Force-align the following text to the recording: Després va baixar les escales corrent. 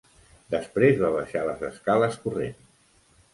Després 0.53 0.97
va 1.01 1.11
baixar 1.15 1.43
les 1.49 1.61
escales 1.69 2.19
corrent. 2.25 2.57